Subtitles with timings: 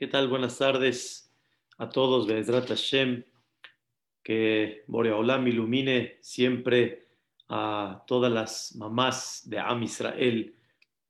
[0.00, 0.28] ¿Qué tal?
[0.28, 1.30] Buenas tardes
[1.76, 2.26] a todos.
[2.26, 3.22] Bezrat Hashem.
[4.22, 7.06] Que Boreolam ilumine siempre
[7.50, 10.56] a todas las mamás de Am Israel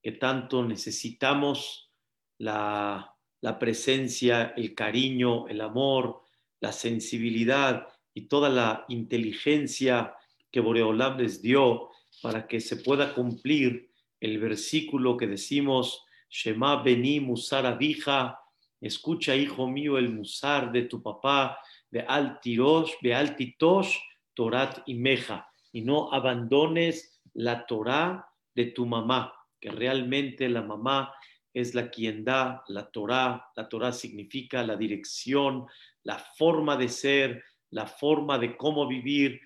[0.02, 1.92] que tanto necesitamos
[2.38, 6.22] la, la presencia, el cariño, el amor,
[6.58, 10.16] la sensibilidad y toda la inteligencia
[10.50, 11.90] que Boreolam les dio
[12.22, 18.40] para que se pueda cumplir el versículo que decimos Shema Beni Musar Abija
[18.80, 21.58] Escucha, hijo mío, el musar de tu papá,
[21.90, 23.96] de altirosh, de altitosh,
[24.34, 31.12] Torat y Meja, y no abandones la Torah de tu mamá, que realmente la mamá
[31.52, 33.50] es la quien da la Torah.
[33.56, 35.66] La Torah significa la dirección,
[36.04, 39.40] la forma de ser, la forma de cómo vivir,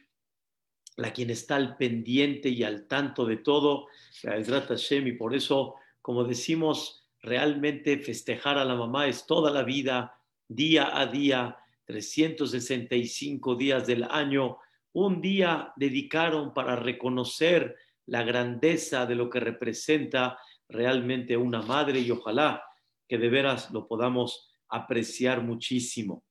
[0.97, 3.89] la quien está al pendiente y al tanto de todo.
[4.23, 10.15] y por eso, como decimos, realmente festejar a la mamá es toda la vida,
[10.47, 14.59] día a día, 365 días del año.
[14.93, 22.11] Un día dedicaron para reconocer la grandeza de lo que representa realmente una madre y
[22.11, 22.63] ojalá
[23.09, 26.25] que de veras lo podamos apreciar muchísimo.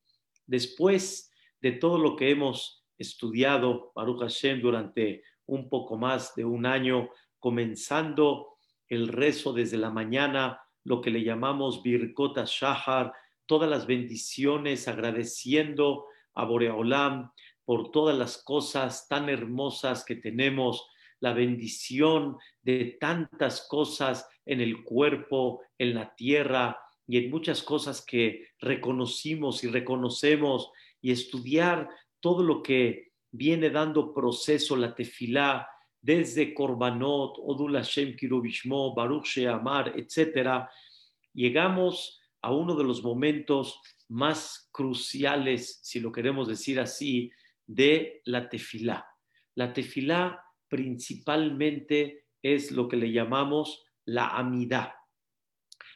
[0.46, 6.66] Después de todo lo que hemos estudiado, Baruch Hashem, durante un poco más de un
[6.66, 8.54] año, comenzando
[8.88, 13.12] el rezo desde la mañana lo que le llamamos Birkota Shahar,
[13.46, 17.30] todas las bendiciones, agradeciendo a Boreolam
[17.64, 20.86] por todas las cosas tan hermosas que tenemos,
[21.20, 28.04] la bendición de tantas cosas en el cuerpo, en la tierra y en muchas cosas
[28.04, 31.88] que reconocimos y reconocemos y estudiar
[32.20, 35.68] todo lo que viene dando proceso la tefilá,
[36.04, 40.68] desde Korbanot, Odul Hashem Kirubishmo, Baruch Sheamar, etc.,
[41.32, 47.32] llegamos a uno de los momentos más cruciales, si lo queremos decir así,
[47.66, 49.06] de la tefilá.
[49.54, 54.94] La tefilá principalmente es lo que le llamamos la amidá.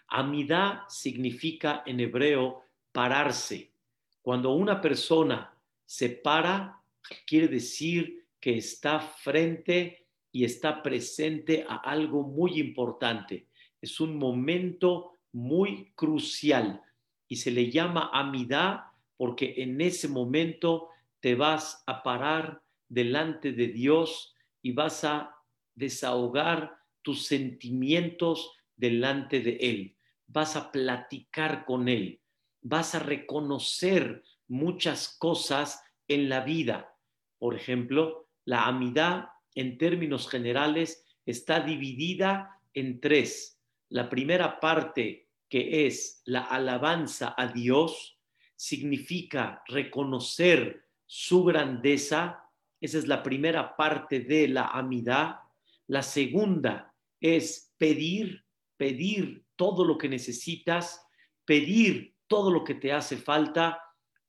[0.08, 3.74] Amidá significa en hebreo pararse.
[4.22, 5.54] Cuando una persona
[5.84, 6.82] se para,
[7.26, 13.48] quiere decir que está frente y está presente a algo muy importante.
[13.80, 16.82] Es un momento muy crucial
[17.28, 18.84] y se le llama amidad
[19.16, 20.88] porque en ese momento
[21.20, 25.34] te vas a parar delante de Dios y vas a
[25.74, 29.96] desahogar tus sentimientos delante de Él.
[30.26, 32.20] Vas a platicar con Él.
[32.60, 36.94] Vas a reconocer muchas cosas en la vida.
[37.38, 43.60] Por ejemplo, la amidad, en términos generales, está dividida en tres.
[43.90, 48.18] La primera parte, que es la alabanza a Dios,
[48.56, 52.42] significa reconocer su grandeza.
[52.80, 55.40] Esa es la primera parte de la amidad.
[55.86, 58.46] La segunda es pedir,
[58.78, 61.06] pedir todo lo que necesitas,
[61.44, 63.78] pedir todo lo que te hace falta,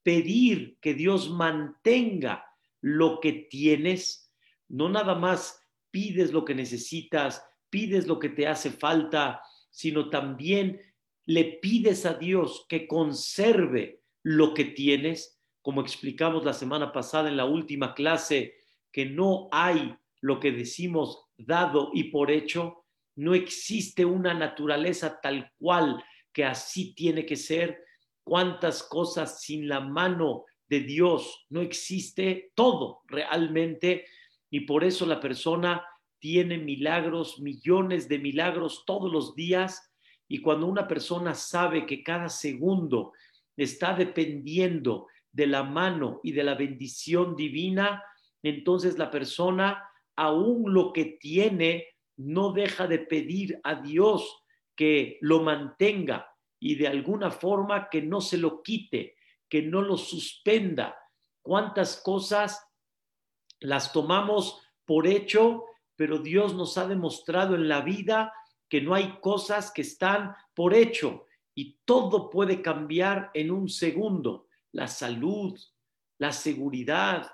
[0.03, 2.49] pedir que Dios mantenga
[2.81, 4.31] lo que tienes,
[4.67, 10.81] no nada más pides lo que necesitas, pides lo que te hace falta, sino también
[11.25, 17.38] le pides a Dios que conserve lo que tienes, como explicamos la semana pasada en
[17.38, 18.56] la última clase,
[18.91, 22.85] que no hay lo que decimos dado y por hecho,
[23.16, 26.03] no existe una naturaleza tal cual
[26.34, 27.84] que así tiene que ser.
[28.23, 34.06] Cuántas cosas sin la mano de Dios, no existe todo realmente.
[34.50, 35.84] Y por eso la persona
[36.19, 39.91] tiene milagros, millones de milagros todos los días.
[40.28, 43.13] Y cuando una persona sabe que cada segundo
[43.57, 48.03] está dependiendo de la mano y de la bendición divina,
[48.44, 49.84] entonces la persona,
[50.16, 51.88] aún lo que tiene,
[52.18, 54.44] no deja de pedir a Dios
[54.75, 56.27] que lo mantenga
[56.60, 59.16] y de alguna forma que no se lo quite,
[59.50, 60.98] que no lo suspenda.
[61.42, 62.66] ¿Cuántas cosas
[63.60, 65.66] las tomamos por hecho,
[65.96, 68.34] pero Dios nos ha demostrado en la vida
[68.68, 71.25] que no hay cosas que están por hecho
[71.56, 74.48] y todo puede cambiar en un segundo.
[74.72, 75.60] La salud,
[76.19, 77.30] la seguridad,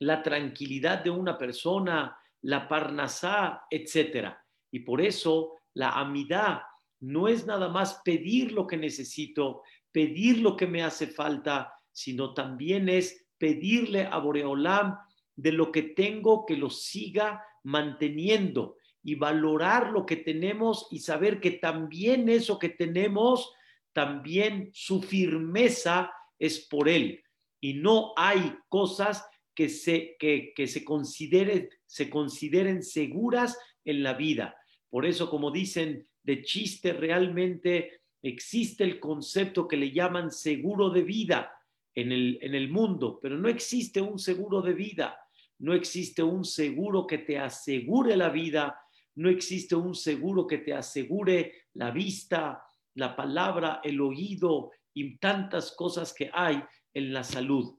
[0.00, 4.34] la tranquilidad de una persona, la parnasá, etc.
[4.70, 6.62] Y por eso la amidad
[7.00, 9.62] no es nada más pedir lo que necesito,
[9.98, 14.96] pedir lo que me hace falta, sino también es pedirle a Boreolam
[15.34, 21.40] de lo que tengo que lo siga manteniendo y valorar lo que tenemos y saber
[21.40, 23.52] que también eso que tenemos
[23.92, 27.20] también su firmeza es por Él.
[27.60, 34.56] Y no hay cosas que se, que, se, consideren, se consideren seguras en la vida.
[34.90, 41.02] Por eso, como dicen de chiste, realmente existe el concepto que le llaman seguro de
[41.02, 41.52] vida
[41.94, 45.18] en el, en el mundo, pero no existe un seguro de vida,
[45.58, 48.80] no existe un seguro que te asegure la vida,
[49.16, 52.62] no existe un seguro que te asegure la vista,
[52.94, 56.62] la palabra, el oído y tantas cosas que hay
[56.94, 57.78] en la salud.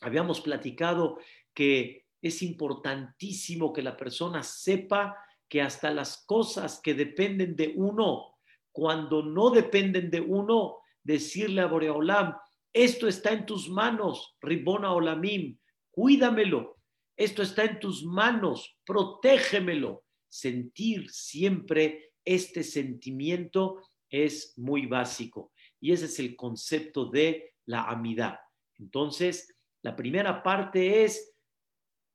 [0.00, 1.18] Habíamos platicado
[1.54, 5.16] que es importantísimo que la persona sepa
[5.48, 8.37] que hasta las cosas que dependen de uno,
[8.72, 12.34] cuando no dependen de uno, decirle a Boreolam,
[12.72, 15.58] esto está en tus manos, Ribona Olamim,
[15.90, 16.78] cuídamelo,
[17.16, 20.04] esto está en tus manos, protégemelo.
[20.28, 28.38] Sentir siempre este sentimiento es muy básico y ese es el concepto de la amidad.
[28.78, 31.34] Entonces, la primera parte es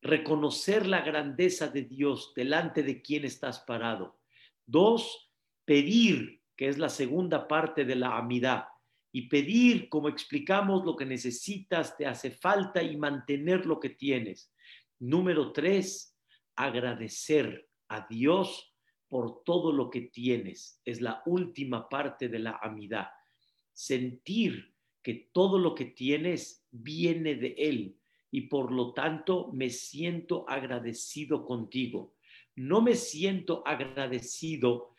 [0.01, 4.19] reconocer la grandeza de Dios delante de quien estás parado.
[4.65, 5.31] Dos,
[5.65, 8.65] pedir, que es la segunda parte de la amidad.
[9.11, 14.51] Y pedir, como explicamos, lo que necesitas, te hace falta y mantener lo que tienes.
[15.00, 16.17] Número tres,
[16.55, 18.73] agradecer a Dios
[19.07, 20.81] por todo lo que tienes.
[20.83, 23.09] Es la última parte de la amidad.
[23.71, 24.73] Sentir
[25.03, 27.99] que todo lo que tienes viene de Él
[28.31, 32.15] y por lo tanto me siento agradecido contigo.
[32.56, 34.93] No me siento agradecido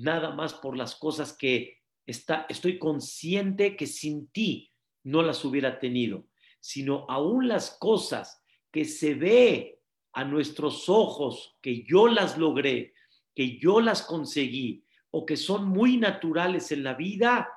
[0.00, 4.72] nada más por las cosas que está, estoy consciente que sin ti
[5.04, 6.26] no las hubiera tenido,
[6.60, 9.80] sino aún las cosas que se ve
[10.12, 12.94] a nuestros ojos que yo las logré,
[13.34, 17.48] que yo las conseguí o que son muy naturales en la vida,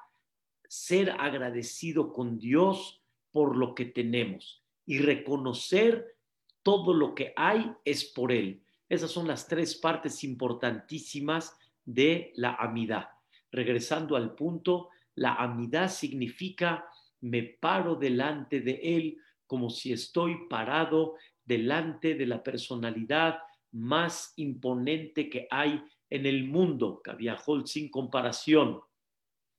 [0.68, 3.01] ser agradecido con Dios
[3.31, 6.18] por lo que tenemos y reconocer
[6.62, 8.63] todo lo que hay es por Él.
[8.89, 11.56] Esas son las tres partes importantísimas
[11.86, 13.10] de la amidad.
[13.52, 16.86] Regresando al punto, la amidad significa
[17.22, 21.16] me paro delante de Él como si estoy parado
[21.46, 23.40] delante de la personalidad
[23.72, 28.82] más imponente que hay en el mundo, Caviajol sin comparación.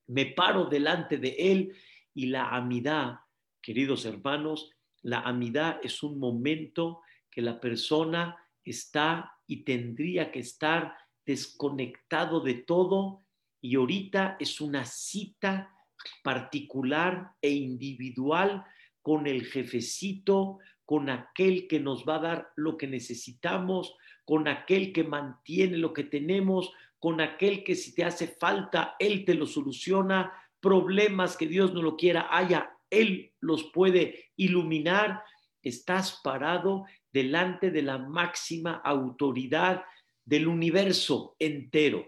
[0.06, 1.74] Me paro delante de Él
[2.14, 3.20] y la amidad,
[3.60, 4.70] queridos hermanos,
[5.02, 7.00] la amidad es un momento
[7.30, 13.22] que la persona está y tendría que estar desconectado de todo
[13.60, 15.74] y ahorita es una cita
[16.22, 18.64] particular e individual
[19.00, 23.94] con el jefecito, con aquel que nos va a dar lo que necesitamos,
[24.24, 29.24] con aquel que mantiene lo que tenemos, con aquel que si te hace falta, Él
[29.24, 35.22] te lo soluciona, problemas que Dios no lo quiera haya, él los puede iluminar.
[35.62, 39.82] Estás parado delante de la máxima autoridad
[40.24, 42.06] del universo entero.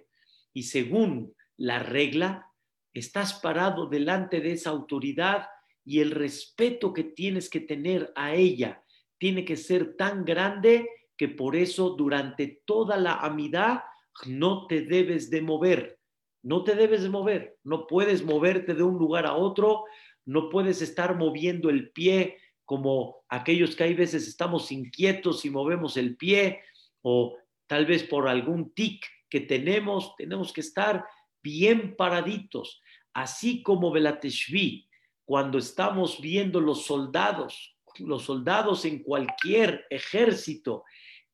[0.52, 2.50] Y según la regla,
[2.92, 5.46] estás parado delante de esa autoridad
[5.84, 8.82] y el respeto que tienes que tener a ella
[9.18, 13.82] tiene que ser tan grande que por eso durante toda la amidad
[14.26, 15.98] no te debes de mover.
[16.42, 19.84] No te debes de mover, no puedes moverte de un lugar a otro,
[20.24, 25.96] no puedes estar moviendo el pie como aquellos que hay veces estamos inquietos y movemos
[25.96, 26.60] el pie
[27.02, 31.04] o tal vez por algún tic que tenemos, tenemos que estar
[31.42, 32.80] bien paraditos,
[33.12, 34.88] así como Belateshvi,
[35.24, 40.84] cuando estamos viendo los soldados, los soldados en cualquier ejército,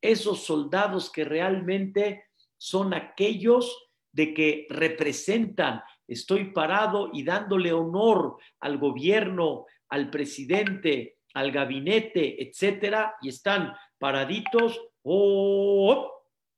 [0.01, 2.25] esos soldados que realmente
[2.57, 11.51] son aquellos de que representan estoy parado y dándole honor al gobierno, al presidente, al
[11.51, 16.12] gabinete, etcétera, y están paraditos, oh,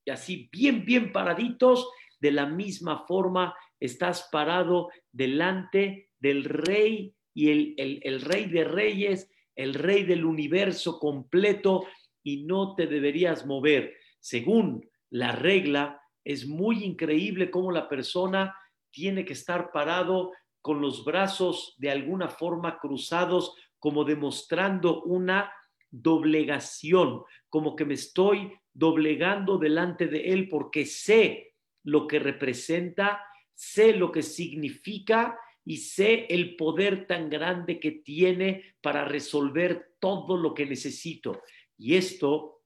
[0.06, 7.50] y así bien, bien paraditos, de la misma forma estás parado delante del rey y
[7.50, 11.84] el, el rey de reyes, el rey del universo completo,
[12.22, 13.94] y no te deberías mover.
[14.18, 18.56] Según la regla, es muy increíble cómo la persona
[18.90, 25.52] tiene que estar parado con los brazos de alguna forma cruzados, como demostrando una
[25.90, 33.22] doblegación, como que me estoy doblegando delante de Él porque sé lo que representa,
[33.54, 40.36] sé lo que significa y sé el poder tan grande que tiene para resolver todo
[40.36, 41.42] lo que necesito.
[41.76, 42.62] Y esto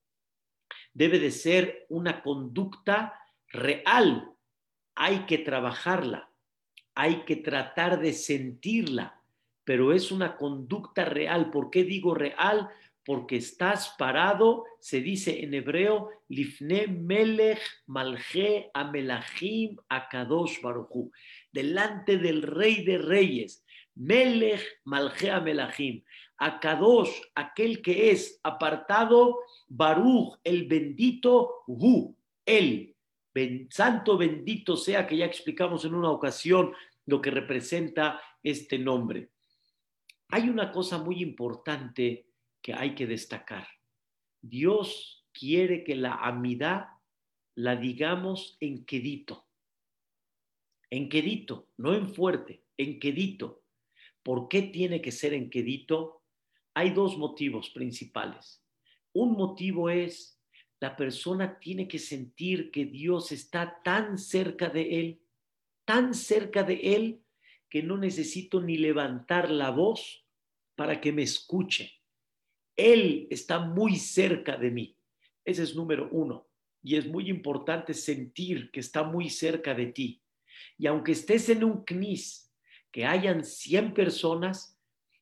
[0.92, 3.14] debe de ser una conducta
[3.48, 4.30] real
[5.02, 6.30] hay que trabajarla,
[6.94, 9.18] hay que tratar de sentirla,
[9.64, 11.50] pero es una conducta real.
[11.50, 12.68] ¿Por qué digo real?
[13.04, 21.10] Porque estás parado, se dice en hebreo, Lifne Melech Malche Amelachim Akadosh Baruchu,
[21.50, 23.64] delante del Rey de Reyes,
[23.94, 26.04] Melech Malche Amelachim,
[26.36, 32.16] Akadosh, aquel que es apartado, Baruch, el bendito, Hu,
[32.46, 32.96] él,
[33.70, 36.72] santo bendito sea, que ya explicamos en una ocasión
[37.06, 39.30] lo que representa este nombre.
[40.28, 42.26] Hay una cosa muy importante
[42.62, 43.66] que hay que destacar.
[44.40, 46.86] Dios quiere que la amidad
[47.54, 49.46] la digamos en quedito.
[50.90, 53.62] En quedito, no en fuerte, en quedito.
[54.22, 56.22] ¿Por qué tiene que ser en quedito?
[56.74, 58.64] Hay dos motivos principales.
[59.12, 60.40] Un motivo es
[60.80, 65.22] la persona tiene que sentir que Dios está tan cerca de él,
[65.84, 67.22] tan cerca de él,
[67.68, 70.26] que no necesito ni levantar la voz
[70.74, 71.99] para que me escuche.
[72.80, 74.96] Él está muy cerca de mí.
[75.44, 76.46] Ese es número uno.
[76.82, 80.22] Y es muy importante sentir que está muy cerca de ti.
[80.78, 82.50] Y aunque estés en un CNIS,
[82.90, 84.76] que hayan 100 personas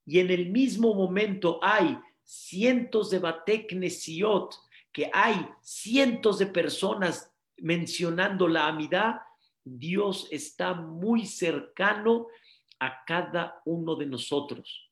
[0.07, 4.55] y en el mismo momento hay cientos de bateknesiot
[4.93, 9.17] que hay cientos de personas mencionando la amidad,
[9.65, 12.27] Dios está muy cercano
[12.81, 14.88] a cada uno de nosotros,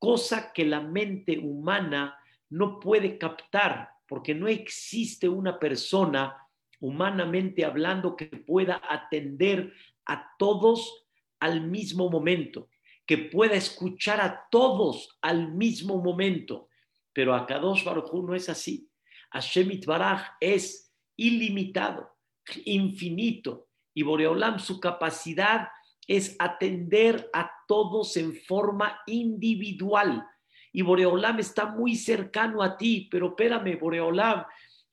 [0.00, 6.36] cosa que la mente humana no puede captar, porque no existe una persona
[6.80, 9.72] humanamente hablando que pueda atender
[10.06, 11.06] a todos
[11.38, 12.68] al mismo momento,
[13.06, 16.68] que pueda escuchar a todos al mismo momento.
[17.12, 18.88] Pero a Kadosh Baruj no es así.
[19.30, 22.16] Hashem Itbaraj es ilimitado,
[22.64, 25.68] infinito, y Boreolam su capacidad
[26.06, 30.26] es atender a todos en forma individual.
[30.72, 34.44] Y Boreolam está muy cercano a ti, pero espérame, Boreolam,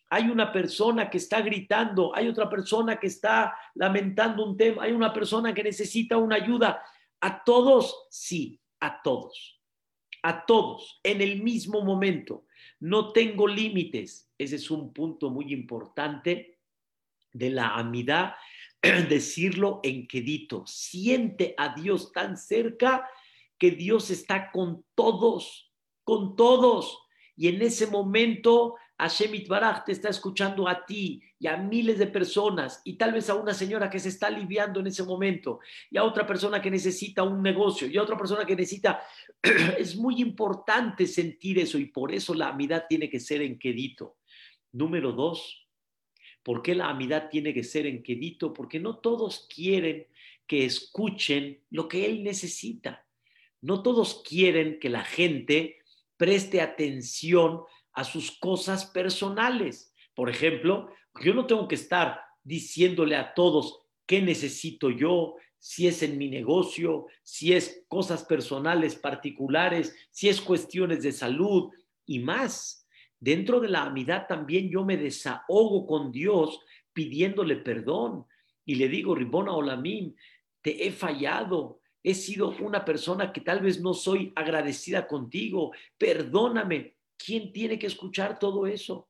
[0.09, 4.93] hay una persona que está gritando, hay otra persona que está lamentando un tema, hay
[4.93, 6.81] una persona que necesita una ayuda.
[7.19, 9.59] A todos, sí, a todos,
[10.23, 12.45] a todos, en el mismo momento.
[12.79, 14.31] No tengo límites.
[14.37, 16.59] Ese es un punto muy importante
[17.33, 18.35] de la amidad,
[19.09, 20.63] decirlo en quedito.
[20.65, 23.09] Siente a Dios tan cerca
[23.57, 25.71] que Dios está con todos,
[26.03, 26.99] con todos.
[27.35, 32.07] Y en ese momento Hashem Baraj te está escuchando a ti y a miles de
[32.07, 35.59] personas y tal vez a una señora que se está aliviando en ese momento
[35.91, 39.01] y a otra persona que necesita un negocio y a otra persona que necesita...
[39.77, 44.17] es muy importante sentir eso y por eso la amidad tiene que ser en quedito.
[44.71, 45.66] Número dos,
[46.47, 48.53] ¿por qué la amidad tiene que ser en quedito?
[48.53, 50.07] Porque no todos quieren
[50.47, 53.05] que escuchen lo que él necesita.
[53.59, 55.79] No todos quieren que la gente
[56.15, 59.93] preste atención a sus cosas personales.
[60.15, 60.89] Por ejemplo,
[61.21, 66.29] yo no tengo que estar diciéndole a todos qué necesito yo, si es en mi
[66.29, 71.73] negocio, si es cosas personales particulares, si es cuestiones de salud
[72.05, 72.86] y más.
[73.19, 76.59] Dentro de la amidad también yo me desahogo con Dios
[76.93, 78.25] pidiéndole perdón
[78.65, 80.13] y le digo, Ribona Olamim,
[80.61, 86.97] te he fallado, he sido una persona que tal vez no soy agradecida contigo, perdóname,
[87.17, 89.09] ¿Quién tiene que escuchar todo eso?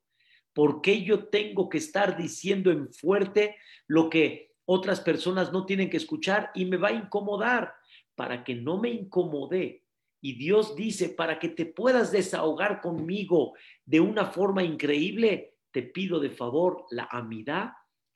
[0.54, 5.90] ¿Por qué yo tengo que estar diciendo en fuerte lo que otras personas no tienen
[5.90, 7.74] que escuchar y me va a incomodar?
[8.16, 9.84] Para que no me incomode.
[10.22, 13.54] Y Dios dice, para que te puedas desahogar conmigo
[13.86, 17.72] de una forma increíble, te pido de favor, la amidad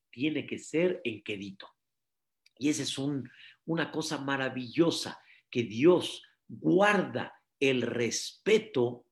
[0.10, 1.68] tiene que ser en quedito.
[2.58, 9.06] Y esa es una cosa maravillosa, que Dios guarda el respeto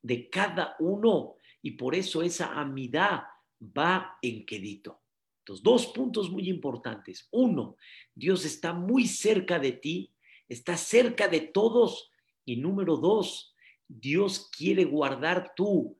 [0.00, 3.22] de cada uno y por eso esa amidad
[3.60, 5.00] va en quedito.
[5.40, 7.28] Entonces, dos puntos muy importantes.
[7.32, 7.76] Uno,
[8.14, 10.12] Dios está muy cerca de ti,
[10.48, 12.11] está cerca de todos.
[12.44, 13.54] Y número dos,
[13.88, 15.98] Dios quiere guardar tu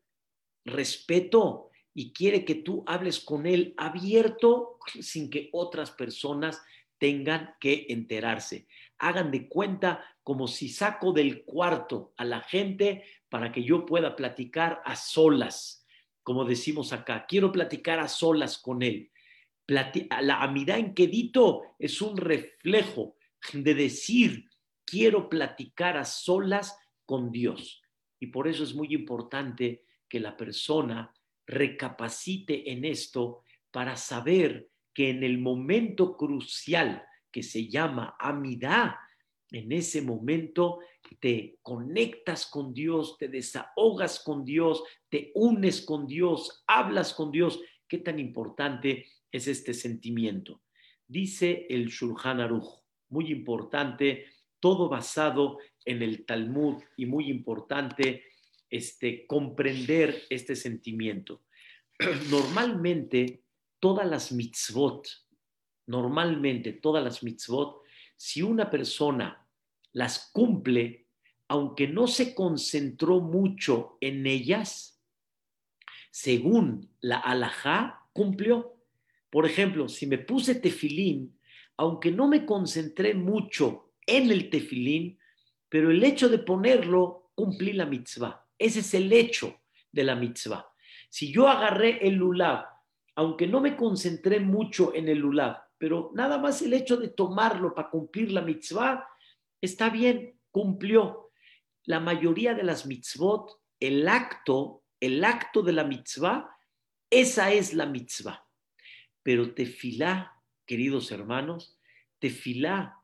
[0.64, 6.62] respeto y quiere que tú hables con Él abierto sin que otras personas
[6.98, 8.66] tengan que enterarse.
[8.98, 14.14] Hagan de cuenta como si saco del cuarto a la gente para que yo pueda
[14.14, 15.84] platicar a solas,
[16.22, 17.26] como decimos acá.
[17.26, 19.10] Quiero platicar a solas con él.
[19.66, 23.16] la amidad en quedito es un reflejo
[23.52, 24.48] de decir,
[24.92, 27.80] quiero platicar a solas con Dios.
[28.20, 31.10] Y por eso es muy importante que la persona
[31.46, 38.96] recapacite en esto para saber que en el momento crucial que se llama amidad,
[39.50, 40.80] en ese momento
[41.20, 47.62] te conectas con Dios, te desahogas con Dios, te unes con Dios, hablas con Dios.
[47.88, 50.60] ¿Qué tan importante es este sentimiento?
[51.06, 54.26] Dice el Shulchan Aruch, muy importante,
[54.62, 58.22] todo basado en el Talmud y muy importante
[58.70, 61.42] este, comprender este sentimiento.
[62.30, 63.42] Normalmente,
[63.80, 65.08] todas las mitzvot,
[65.86, 67.82] normalmente todas las mitzvot,
[68.16, 69.44] si una persona
[69.92, 71.08] las cumple,
[71.48, 75.02] aunque no se concentró mucho en ellas,
[76.12, 78.76] según la alajá, cumplió.
[79.28, 81.36] Por ejemplo, si me puse tefilín,
[81.76, 85.18] aunque no me concentré mucho en el tefilín,
[85.68, 88.46] pero el hecho de ponerlo, cumplí la mitzvah.
[88.58, 90.68] Ese es el hecho de la mitzvah.
[91.08, 92.66] Si yo agarré el lulav,
[93.14, 97.74] aunque no me concentré mucho en el lulav, pero nada más el hecho de tomarlo
[97.74, 99.06] para cumplir la mitzvah,
[99.62, 101.30] Está bien, cumplió.
[101.84, 106.50] La mayoría de las mitzvot, el acto, el acto de la mitzvah,
[107.08, 108.44] esa es la mitzvah.
[109.22, 111.78] Pero tefilá, queridos hermanos,
[112.18, 112.98] tefilá,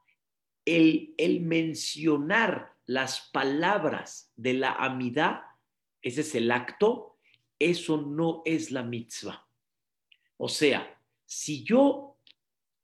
[0.68, 5.42] el, mencionar las palabras de la amidad,
[6.02, 7.16] ese es el acto,
[7.58, 9.46] eso no es la mitzvah.
[10.36, 12.16] O sea, si yo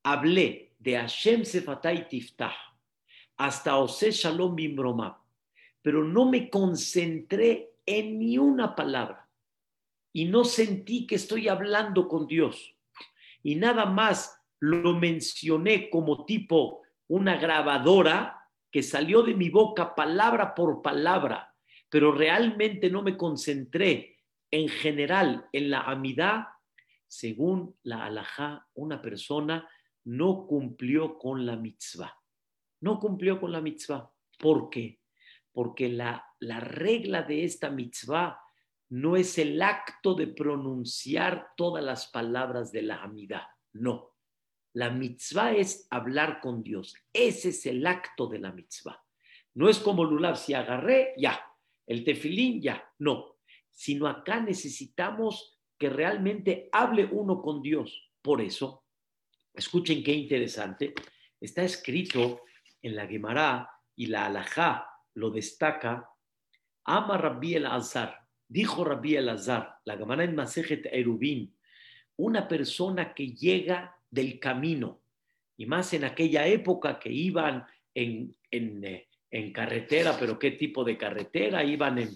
[0.02, 2.54] hablé de Hashem Sefatay Tiftah,
[3.36, 5.22] hasta Ose Shalom Bimbroma,
[5.82, 9.28] pero no me concentré en ni una palabra
[10.12, 12.74] y no sentí que estoy hablando con Dios
[13.42, 20.54] y nada más lo mencioné como tipo una grabadora que salió de mi boca palabra
[20.54, 21.54] por palabra,
[21.88, 24.18] pero realmente no me concentré
[24.50, 26.46] en general en la amidad,
[27.06, 29.68] según la alajá, una persona
[30.04, 32.14] no cumplió con la mitzvah
[32.84, 34.12] no cumplió con la mitzvah.
[34.38, 35.00] ¿Por qué?
[35.52, 38.38] Porque la, la regla de esta mitzvah
[38.90, 44.13] no es el acto de pronunciar todas las palabras de la amidad, no.
[44.74, 46.94] La mitzvah es hablar con Dios.
[47.12, 49.00] Ese es el acto de la mitzvah.
[49.54, 51.40] No es como Lulav, si agarré, ya.
[51.86, 52.84] El tefilín, ya.
[52.98, 53.36] No.
[53.70, 58.10] Sino acá necesitamos que realmente hable uno con Dios.
[58.20, 58.84] Por eso,
[59.52, 60.94] escuchen qué interesante,
[61.40, 62.42] está escrito
[62.82, 66.10] en la Gemara y la Alajá lo destaca,
[66.84, 71.56] ama Rabbi el Azar, dijo Rabbi el Azar, la Gemara en Masejet Erubin,
[72.16, 75.02] una persona que llega del camino,
[75.56, 80.84] y más en aquella época que iban en, en, eh, en carretera, pero qué tipo
[80.84, 82.10] de carretera, iban en,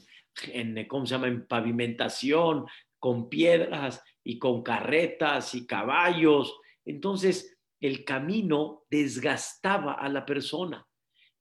[0.52, 2.66] en, ¿cómo se llama?, en pavimentación,
[3.00, 6.56] con piedras y con carretas y caballos.
[6.84, 10.86] Entonces, el camino desgastaba a la persona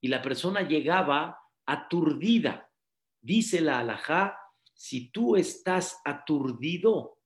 [0.02, 2.72] y la persona llegaba aturdida.
[3.22, 4.38] Dice la alajá,
[4.74, 7.17] si tú estás aturdido,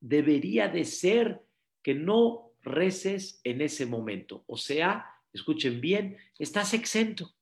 [0.00, 1.42] debería de ser
[1.82, 4.44] que no reces en ese momento.
[4.46, 7.34] O sea, escuchen bien, estás exento.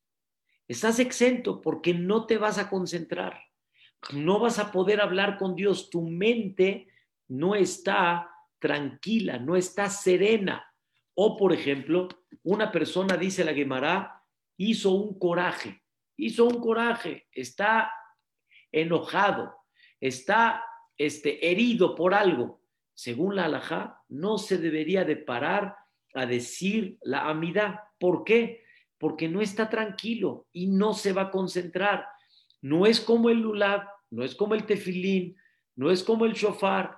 [0.69, 3.41] Estás exento porque no te vas a concentrar.
[4.13, 5.91] No vas a poder hablar con Dios.
[5.91, 6.89] Tu mente
[7.29, 10.65] no está tranquila, no está serena.
[11.15, 12.09] O, por ejemplo,
[12.43, 14.23] una persona, dice la Gemara,
[14.57, 15.83] hizo un coraje,
[16.17, 17.91] hizo un coraje, está
[18.73, 19.55] enojado,
[20.01, 20.65] está
[20.97, 22.61] este, herido por algo.
[22.97, 25.77] Según la halajá, no se debería de parar
[26.15, 27.81] a decir la amidad.
[28.01, 28.65] ¿Por qué?
[28.99, 32.07] Porque no está tranquilo y no se va a concentrar.
[32.63, 35.37] No es como el lulab, no es como el tefilín,
[35.77, 36.97] no es como el shofar.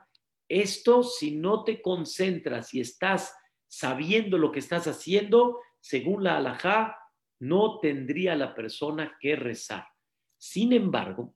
[0.49, 3.35] Esto, si no te concentras y estás
[3.67, 6.97] sabiendo lo que estás haciendo, según la halajá,
[7.41, 9.85] no tendría la persona que rezar.
[10.39, 11.35] Sin embargo,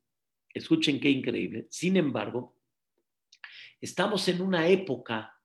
[0.55, 2.57] escuchen qué increíble, sin embargo,
[3.83, 5.38] estamos en una época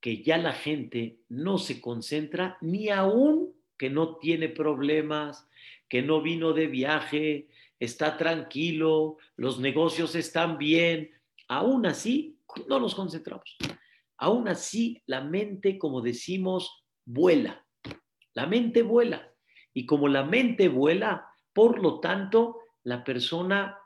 [0.00, 5.48] que ya la gente no se concentra ni aún que no tiene problemas,
[5.88, 11.10] que no vino de viaje, está tranquilo, los negocios están bien,
[11.48, 13.56] aún así no nos concentramos.
[14.18, 17.64] Aún así, la mente, como decimos, vuela.
[18.34, 19.32] La mente vuela.
[19.72, 23.79] Y como la mente vuela, por lo tanto, la persona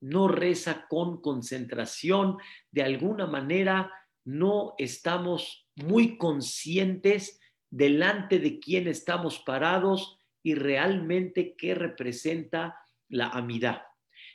[0.00, 2.38] no reza con concentración.
[2.70, 3.92] De alguna manera,
[4.24, 13.82] no estamos muy conscientes delante de quién estamos parados y realmente qué representa la amidad.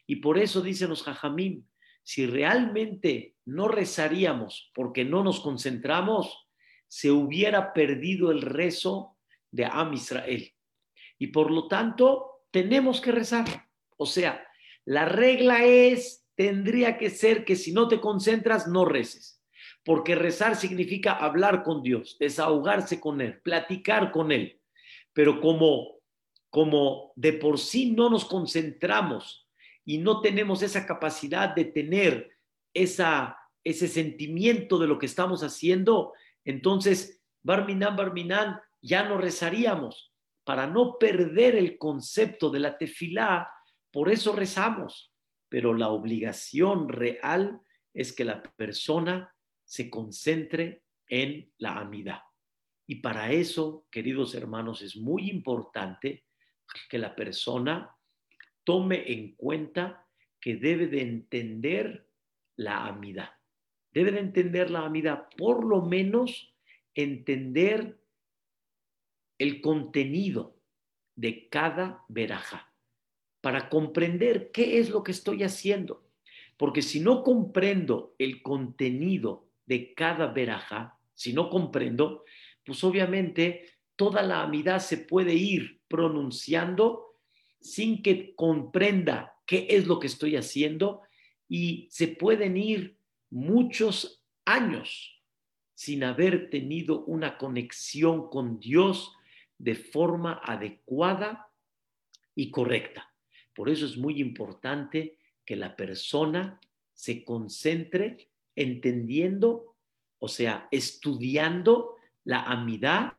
[0.05, 1.67] Y por eso dicen los jajamín,
[2.03, 6.47] si realmente no rezaríamos porque no nos concentramos,
[6.87, 9.17] se hubiera perdido el rezo
[9.51, 10.53] de Am Israel.
[11.17, 13.45] Y por lo tanto, tenemos que rezar.
[13.97, 14.45] O sea,
[14.85, 19.41] la regla es, tendría que ser que si no te concentras, no reces.
[19.85, 24.59] Porque rezar significa hablar con Dios, desahogarse con Él, platicar con Él.
[25.13, 25.99] Pero como,
[26.49, 29.47] como de por sí no nos concentramos
[29.85, 32.31] y no tenemos esa capacidad de tener
[32.73, 36.13] esa, ese sentimiento de lo que estamos haciendo,
[36.45, 43.49] entonces, Barminan, Barminan, ya no rezaríamos para no perder el concepto de la tefilá,
[43.93, 45.13] por eso rezamos,
[45.47, 47.61] pero la obligación real
[47.93, 49.31] es que la persona
[49.63, 52.21] se concentre en la amidad.
[52.87, 56.25] Y para eso, queridos hermanos, es muy importante
[56.89, 57.95] que la persona
[58.63, 60.07] tome en cuenta
[60.41, 62.09] que debe de entender
[62.55, 63.29] la amidad.
[63.91, 66.51] Debe de entender la amidad, por lo menos
[66.95, 68.01] entender
[69.37, 70.59] el contenido
[71.15, 72.72] de cada veraja
[73.43, 76.07] para comprender qué es lo que estoy haciendo.
[76.55, 82.23] Porque si no comprendo el contenido de cada veraja, si no comprendo,
[82.63, 83.65] pues obviamente
[83.97, 87.17] toda la amidad se puede ir pronunciando
[87.59, 91.01] sin que comprenda qué es lo que estoy haciendo
[91.49, 92.95] y se pueden ir
[93.29, 95.21] muchos años
[95.75, 99.11] sin haber tenido una conexión con Dios
[99.57, 101.51] de forma adecuada
[102.35, 103.12] y correcta.
[103.55, 106.59] Por eso es muy importante que la persona
[106.93, 109.75] se concentre entendiendo,
[110.19, 113.13] o sea, estudiando la amidad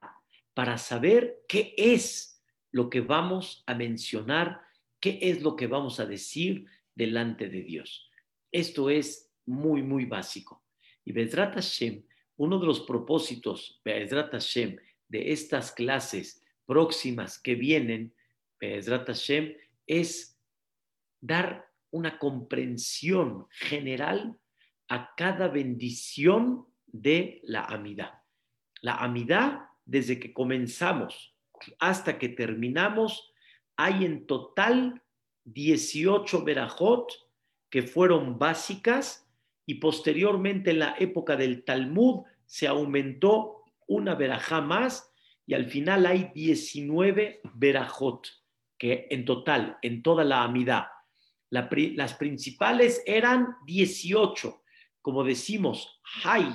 [0.55, 4.61] para saber qué es lo que vamos a mencionar,
[5.01, 8.11] qué es lo que vamos a decir delante de Dios.
[8.51, 10.63] Esto es muy, muy básico.
[11.05, 12.05] Y Bezrat Hashem,
[12.37, 14.77] uno de los propósitos, Bezrat Hashem,
[15.09, 18.15] de estas clases próximas que vienen,
[18.59, 19.55] Bezrat Hashem,
[19.87, 20.41] es
[21.21, 24.39] dar una comprensión general
[24.89, 28.23] a cada bendición de la amidad.
[28.81, 31.35] La amidad, desde que comenzamos
[31.79, 33.33] hasta que terminamos,
[33.77, 35.03] hay en total
[35.45, 37.13] 18 verajot
[37.71, 39.29] que fueron básicas
[39.67, 45.13] y posteriormente en la época del Talmud se aumentó una verajá más
[45.47, 48.44] y al final hay 19 verajot
[48.85, 50.87] en total, en toda la amidad.
[51.51, 54.63] las principales eran 18.
[55.01, 56.47] Como decimos, Hay.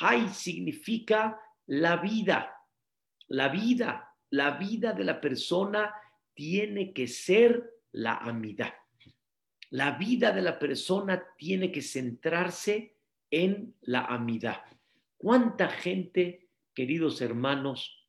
[0.00, 2.54] Hay significa la vida.
[3.28, 5.92] La vida, la vida de la persona
[6.34, 8.74] tiene que ser la amidad.
[9.70, 12.96] La vida de la persona tiene que centrarse
[13.30, 14.62] en la amidad.
[15.16, 18.06] ¿Cuánta gente, queridos hermanos,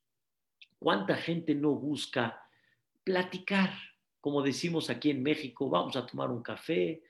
[0.77, 2.42] cuánta gente no busca
[3.03, 3.71] platicar,
[4.21, 7.03] como decimos aquí en México, vamos a tomar un café,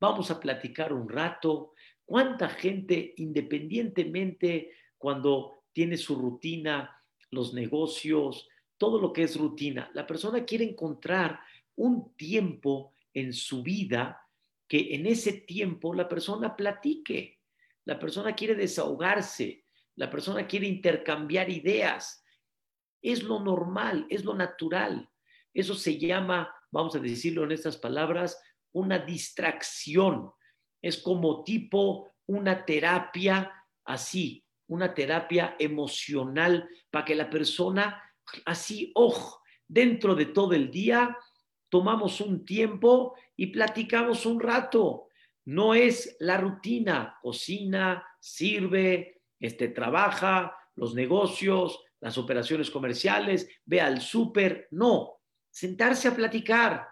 [0.00, 1.72] vamos a platicar un rato.
[2.04, 10.06] ¿Cuánta gente, independientemente cuando tiene su rutina, los negocios, todo lo que es rutina, la
[10.06, 11.40] persona quiere encontrar
[11.76, 14.22] un tiempo en su vida
[14.66, 17.38] que en ese tiempo la persona platique,
[17.84, 19.64] la persona quiere desahogarse,
[19.96, 22.22] la persona quiere intercambiar ideas.
[23.00, 25.08] Es lo normal, es lo natural.
[25.58, 28.40] Eso se llama, vamos a decirlo en estas palabras,
[28.70, 30.30] una distracción.
[30.80, 33.52] Es como tipo una terapia
[33.84, 38.00] así, una terapia emocional para que la persona
[38.46, 41.18] así, ojo, dentro de todo el día,
[41.68, 45.08] tomamos un tiempo y platicamos un rato.
[45.44, 54.00] No es la rutina, cocina, sirve, este, trabaja, los negocios, las operaciones comerciales, ve al
[54.00, 54.68] súper.
[54.70, 55.17] No,
[55.50, 56.86] sentarse a platicar.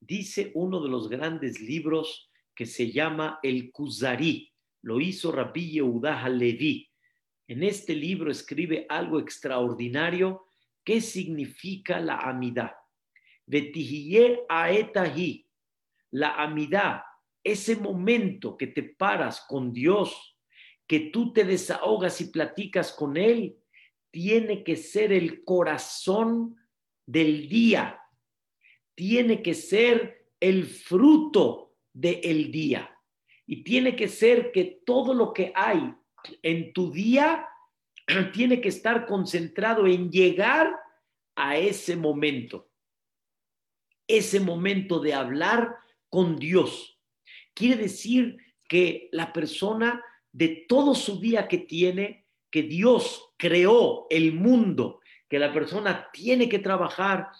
[0.00, 6.28] Dice uno de los grandes libros que se llama El Kuzari, lo hizo Rabbi Yehuda
[6.28, 6.88] Levi.
[7.46, 10.46] En este libro escribe algo extraordinario.
[10.84, 12.72] ¿Qué significa la amidad?
[13.46, 15.46] Vetihiye aetahi,
[16.10, 17.02] la amidad,
[17.42, 20.36] ese momento que te paras con Dios,
[20.86, 23.58] que tú te desahogas y platicas con Él,
[24.10, 26.56] tiene que ser el corazón
[27.08, 27.98] del día,
[28.94, 32.94] tiene que ser el fruto del día.
[33.46, 35.94] Y tiene que ser que todo lo que hay
[36.42, 37.48] en tu día
[38.34, 40.76] tiene que estar concentrado en llegar
[41.34, 42.68] a ese momento.
[44.06, 45.76] Ese momento de hablar
[46.10, 47.00] con Dios.
[47.54, 48.36] Quiere decir
[48.68, 55.38] que la persona de todo su día que tiene, que Dios creó el mundo que
[55.38, 57.30] la persona tiene que trabajar,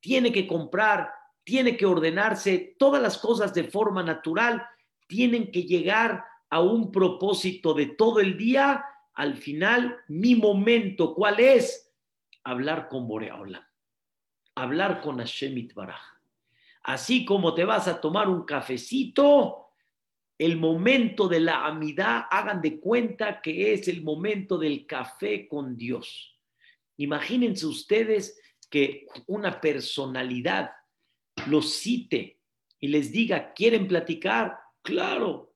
[0.00, 1.10] tiene que comprar,
[1.44, 4.66] tiene que ordenarse, todas las cosas de forma natural
[5.06, 8.84] tienen que llegar a un propósito de todo el día.
[9.14, 11.92] Al final, mi momento, ¿cuál es?
[12.44, 13.68] Hablar con Boreola,
[14.54, 16.00] hablar con Hashem Baraj.
[16.82, 19.70] Así como te vas a tomar un cafecito,
[20.38, 25.76] el momento de la amidad, hagan de cuenta que es el momento del café con
[25.76, 26.39] Dios.
[27.00, 30.70] Imagínense ustedes que una personalidad
[31.46, 32.40] los cite
[32.78, 34.58] y les diga, ¿quieren platicar?
[34.82, 35.54] Claro,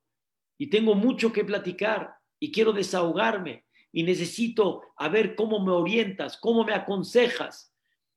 [0.57, 6.39] y tengo mucho que platicar y quiero desahogarme y necesito a ver cómo me orientas,
[6.39, 7.75] cómo me aconsejas.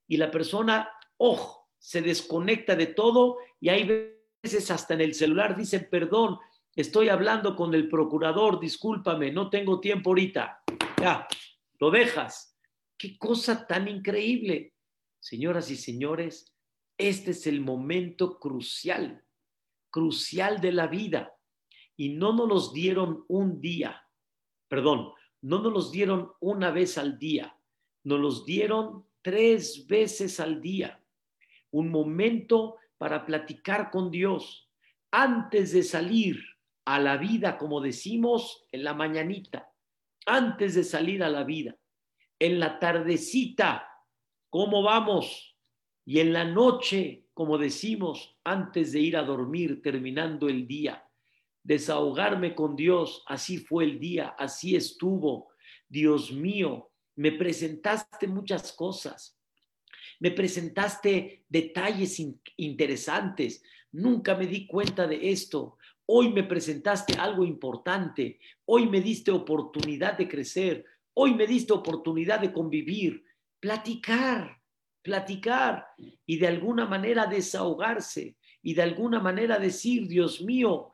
[0.08, 5.58] Y la persona, ojo, se desconecta de todo y hay veces hasta en el celular
[5.58, 6.40] dicen, perdón,
[6.74, 10.64] estoy hablando con el procurador, discúlpame, no tengo tiempo ahorita.
[11.02, 11.28] Ya,
[11.80, 12.57] lo dejas.
[12.98, 14.74] Qué cosa tan increíble.
[15.20, 16.54] Señoras y señores,
[16.98, 19.24] este es el momento crucial,
[19.92, 21.36] crucial de la vida.
[21.96, 24.08] Y no nos los dieron un día,
[24.68, 27.60] perdón, no nos los dieron una vez al día,
[28.04, 31.04] nos los dieron tres veces al día.
[31.72, 34.72] Un momento para platicar con Dios
[35.12, 36.40] antes de salir
[36.86, 39.72] a la vida, como decimos, en la mañanita,
[40.26, 41.76] antes de salir a la vida,
[42.40, 43.88] en la tardecita,
[44.50, 45.56] ¿cómo vamos?
[46.06, 51.04] Y en la noche, como decimos, antes de ir a dormir, terminando el día,
[51.64, 55.50] desahogarme con Dios, así fue el día, así estuvo.
[55.90, 59.38] Dios mío, me presentaste muchas cosas,
[60.20, 62.22] me presentaste detalles
[62.56, 65.78] interesantes, nunca me di cuenta de esto.
[66.06, 70.86] Hoy me presentaste algo importante, hoy me diste oportunidad de crecer,
[71.20, 73.24] hoy me diste oportunidad de convivir,
[73.60, 74.62] platicar,
[75.02, 75.88] platicar
[76.28, 80.92] y de alguna manera desahogarse y de alguna manera decir, Dios mío,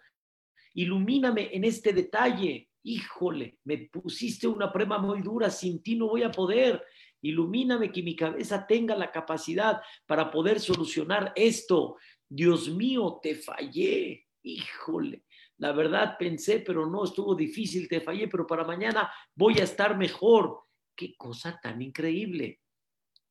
[0.76, 2.70] ilumíname en este detalle.
[2.84, 6.82] Híjole, me pusiste una prueba muy dura, sin ti no voy a poder.
[7.22, 11.98] Ilumíname que mi cabeza tenga la capacidad para poder solucionar esto.
[12.30, 14.26] Dios mío, te fallé.
[14.42, 15.26] Híjole,
[15.58, 19.98] la verdad pensé, pero no estuvo difícil, te fallé, pero para mañana voy a estar
[19.98, 20.64] mejor.
[20.96, 22.62] Qué cosa tan increíble.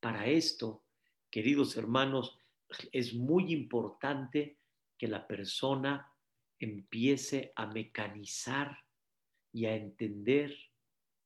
[0.00, 0.84] Para esto,
[1.30, 2.38] queridos hermanos,
[2.90, 4.58] es muy importante
[4.96, 6.12] que la persona
[6.58, 8.78] empiece a mecanizar
[9.52, 10.56] y a entender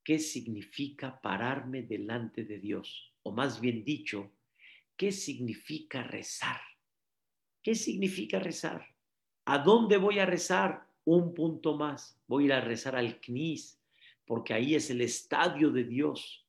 [0.02, 4.32] qué significa pararme delante de Dios, o más bien dicho,
[4.96, 6.61] qué significa rezar.
[7.62, 8.87] ¿Qué significa rezar?
[9.44, 10.86] ¿A dónde voy a rezar?
[11.07, 12.21] Un punto más.
[12.27, 13.81] Voy a ir a rezar al CNIS,
[14.27, 16.45] porque ahí es el estadio de Dios.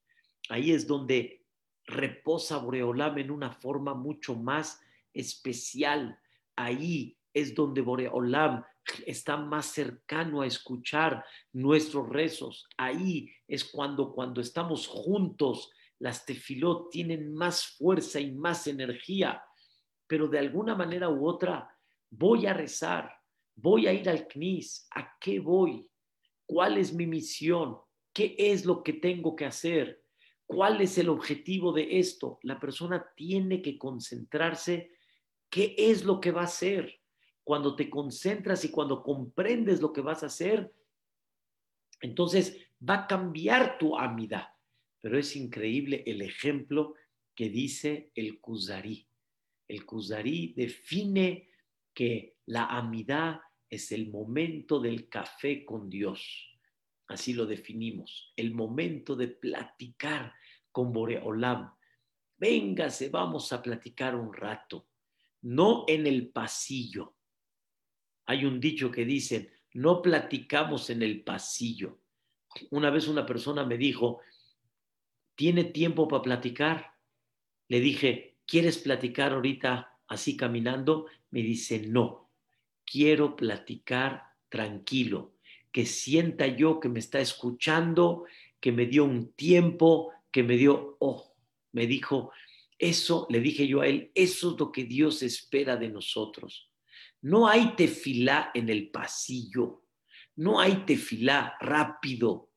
[0.49, 1.45] Ahí es donde
[1.85, 4.81] reposa Boreolam en una forma mucho más
[5.13, 6.19] especial.
[6.55, 8.63] Ahí es donde Boreolam
[9.05, 12.67] está más cercano a escuchar nuestros rezos.
[12.77, 19.43] Ahí es cuando, cuando estamos juntos, las tefilot tienen más fuerza y más energía.
[20.07, 21.69] Pero de alguna manera u otra,
[22.09, 23.16] voy a rezar,
[23.57, 24.87] voy a ir al CNIS.
[24.95, 25.85] ¿A qué voy?
[26.45, 27.77] ¿Cuál es mi misión?
[28.13, 30.03] ¿Qué es lo que tengo que hacer?
[30.45, 32.39] ¿Cuál es el objetivo de esto?
[32.43, 34.91] La persona tiene que concentrarse.
[35.49, 37.01] ¿Qué es lo que va a hacer?
[37.43, 40.73] Cuando te concentras y cuando comprendes lo que vas a hacer,
[42.01, 44.55] entonces va a cambiar tu amida.
[45.01, 46.93] Pero es increíble el ejemplo
[47.35, 49.07] que dice el Kuzari.
[49.67, 51.49] El Kuzari define
[51.93, 56.53] que la amida es el momento del café con Dios.
[57.07, 60.33] Así lo definimos, el momento de platicar
[60.71, 61.73] con Boreolam.
[62.37, 64.87] Véngase, vamos a platicar un rato,
[65.41, 67.15] no en el pasillo.
[68.25, 71.99] Hay un dicho que dice, no platicamos en el pasillo.
[72.71, 74.21] Una vez una persona me dijo,
[75.35, 76.93] ¿tiene tiempo para platicar?
[77.69, 81.07] Le dije, ¿quieres platicar ahorita así caminando?
[81.31, 82.26] Me dice, no,
[82.89, 85.33] quiero platicar tranquilo
[85.71, 88.25] que sienta yo que me está escuchando,
[88.59, 91.35] que me dio un tiempo, que me dio, oh,
[91.71, 92.31] me dijo,
[92.79, 96.71] eso, le dije yo a él, eso es lo que Dios espera de nosotros.
[97.21, 99.83] No hay tefilá en el pasillo,
[100.35, 102.49] no hay tefilá rápido.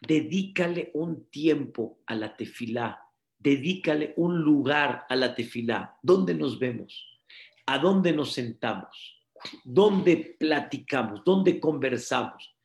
[0.00, 3.00] Dedícale un tiempo a la tefilá,
[3.38, 5.98] dedícale un lugar a la tefilá.
[6.02, 7.22] ¿Dónde nos vemos?
[7.64, 9.19] ¿A dónde nos sentamos?
[9.64, 11.22] ¿Dónde platicamos?
[11.24, 12.56] ¿Dónde conversamos?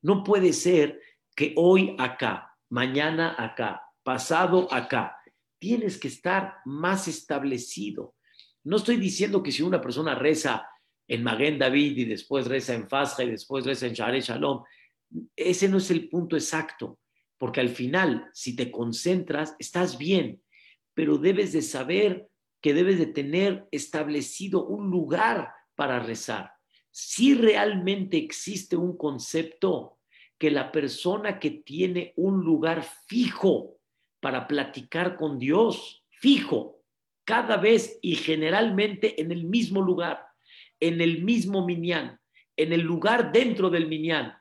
[0.00, 1.00] No puede ser
[1.34, 5.16] que hoy acá, mañana acá, pasado acá,
[5.58, 8.16] tienes que estar más establecido.
[8.64, 10.66] No estoy diciendo que si una persona reza
[11.06, 14.62] en Maguen David y después reza en Fasja y después reza en Share Shalom,
[15.36, 16.98] ese no es el punto exacto,
[17.38, 20.42] porque al final, si te concentras, estás bien,
[20.94, 22.28] pero debes de saber
[22.60, 26.52] que debes de tener establecido un lugar para rezar.
[26.92, 29.98] Si realmente existe un concepto
[30.38, 33.80] que la persona que tiene un lugar fijo
[34.20, 36.84] para platicar con Dios, fijo,
[37.24, 40.24] cada vez y generalmente en el mismo lugar,
[40.78, 42.20] en el mismo minyan,
[42.56, 44.34] en el lugar dentro del minyan,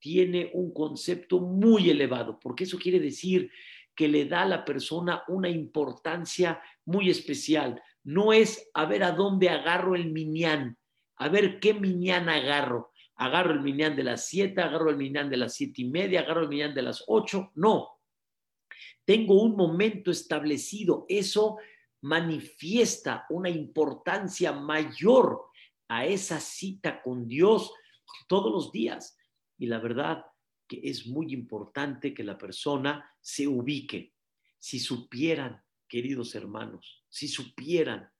[0.00, 3.52] tiene un concepto muy elevado, porque eso quiere decir
[3.94, 7.80] que le da a la persona una importancia muy especial.
[8.02, 10.76] No es a ver a dónde agarro el minyan,
[11.18, 12.92] a ver qué minyan agarro.
[13.16, 16.42] Agarro el minyan de las siete, agarro el minyan de las siete y media, agarro
[16.42, 17.50] el minyan de las ocho.
[17.56, 18.00] No.
[19.04, 21.04] Tengo un momento establecido.
[21.08, 21.58] Eso
[22.02, 25.46] manifiesta una importancia mayor
[25.88, 27.72] a esa cita con Dios
[28.28, 29.18] todos los días.
[29.58, 30.24] Y la verdad
[30.68, 34.14] que es muy importante que la persona se ubique.
[34.58, 38.12] Si supieran, queridos hermanos, si supieran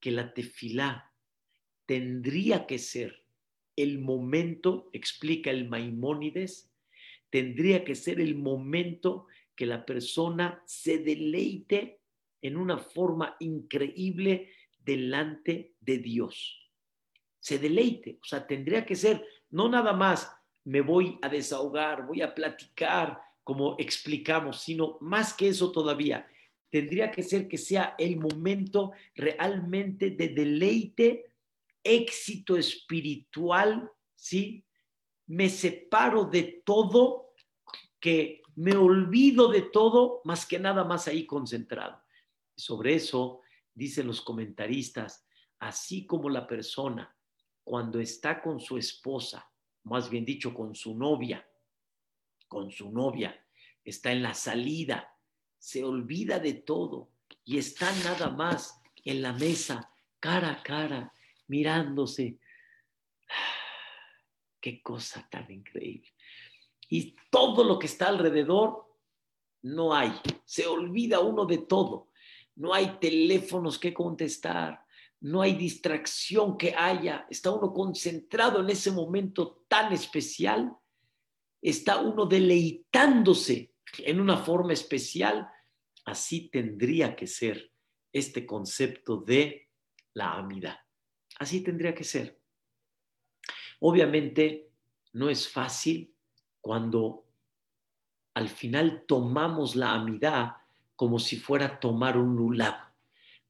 [0.00, 1.11] que la tefilá
[1.86, 3.22] tendría que ser
[3.76, 6.70] el momento, explica el Maimónides,
[7.30, 12.00] tendría que ser el momento que la persona se deleite
[12.42, 14.50] en una forma increíble
[14.84, 16.70] delante de Dios.
[17.40, 20.30] Se deleite, o sea, tendría que ser no nada más
[20.64, 26.26] me voy a desahogar, voy a platicar, como explicamos, sino más que eso todavía,
[26.70, 31.31] tendría que ser que sea el momento realmente de deleite,
[31.82, 34.64] éxito espiritual, ¿sí?
[35.26, 37.34] Me separo de todo,
[38.00, 42.02] que me olvido de todo, más que nada más ahí concentrado.
[42.56, 43.40] Sobre eso
[43.74, 45.26] dicen los comentaristas,
[45.58, 47.16] así como la persona
[47.64, 49.48] cuando está con su esposa,
[49.84, 51.48] más bien dicho, con su novia,
[52.48, 53.44] con su novia,
[53.84, 55.16] está en la salida,
[55.58, 57.12] se olvida de todo
[57.44, 61.14] y está nada más en la mesa, cara a cara,
[61.48, 62.38] mirándose.
[64.60, 66.08] Qué cosa tan increíble.
[66.88, 68.86] Y todo lo que está alrededor,
[69.62, 70.12] no hay.
[70.44, 72.10] Se olvida uno de todo.
[72.56, 74.84] No hay teléfonos que contestar,
[75.20, 80.76] no hay distracción que haya, está uno concentrado en ese momento tan especial,
[81.62, 85.48] está uno deleitándose en una forma especial,
[86.04, 87.72] así tendría que ser
[88.12, 89.70] este concepto de
[90.14, 90.76] la amidad.
[91.42, 92.38] Así tendría que ser.
[93.80, 94.70] Obviamente
[95.12, 96.14] no es fácil
[96.60, 97.24] cuando
[98.34, 100.52] al final tomamos la amidad
[100.94, 102.92] como si fuera tomar un lulab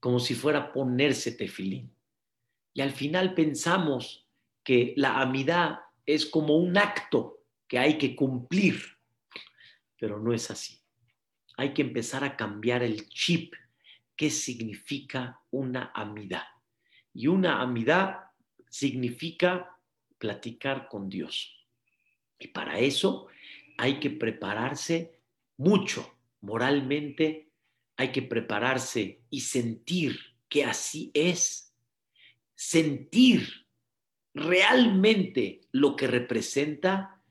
[0.02, 1.94] como si fuera ponerse tefilín.
[2.74, 4.26] Y al final pensamos
[4.64, 8.82] que la amidad es como un acto que hay que cumplir,
[10.00, 10.80] pero no es así.
[11.56, 13.54] Hay que empezar a cambiar el chip.
[14.16, 16.51] ¿Qué significa una amidad?
[17.14, 18.18] Y una amidad
[18.68, 19.78] significa
[20.18, 21.54] platicar con Dios.
[22.38, 23.28] Y para eso
[23.76, 25.18] hay que prepararse
[25.56, 27.50] mucho moralmente,
[27.96, 31.74] hay que prepararse y sentir que así es.
[32.54, 33.66] Sentir
[34.34, 37.22] realmente lo que representa,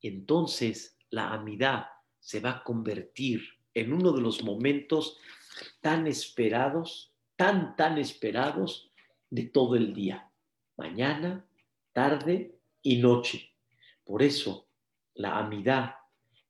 [0.00, 1.86] entonces la amidad
[2.18, 3.42] se va a convertir
[3.74, 5.18] en uno de los momentos
[5.80, 8.85] tan esperados, tan, tan esperados
[9.30, 10.30] de todo el día,
[10.76, 11.46] mañana,
[11.92, 13.52] tarde y noche.
[14.04, 14.68] Por eso
[15.14, 15.94] la amidad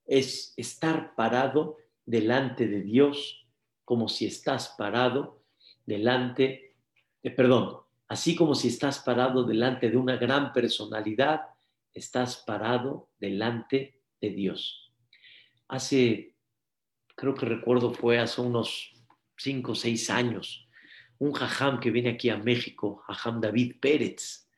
[0.05, 3.47] es estar parado delante de Dios
[3.85, 5.45] como si estás parado
[5.85, 6.75] delante,
[7.23, 11.43] de, perdón, así como si estás parado delante de una gran personalidad,
[11.93, 14.93] estás parado delante de Dios.
[15.69, 16.35] Hace,
[17.15, 18.93] creo que recuerdo fue hace unos
[19.37, 20.66] cinco o seis años,
[21.19, 24.49] un jajam que viene aquí a México, jajam David Pérez,